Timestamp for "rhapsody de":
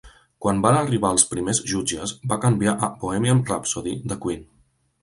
3.53-4.21